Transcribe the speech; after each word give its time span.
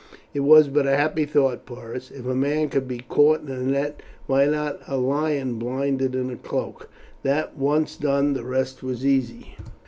"It 0.33 0.39
was 0.39 0.67
but 0.67 0.87
a 0.87 0.97
happy 0.97 1.25
thought, 1.25 1.67
Porus: 1.67 2.09
if 2.09 2.25
a 2.25 2.33
man 2.33 2.69
could 2.69 2.87
be 2.87 3.05
caught 3.07 3.41
in 3.41 3.49
a 3.51 3.59
net, 3.61 4.01
why 4.25 4.47
not 4.47 4.79
a 4.87 4.97
lion 4.97 5.59
blinded 5.59 6.15
in 6.15 6.31
a 6.31 6.37
cloak? 6.37 6.89
That 7.21 7.55
once 7.55 7.97
done 7.97 8.33
the 8.33 8.43
rest 8.43 8.81
was 8.81 9.05
easy." 9.05 9.53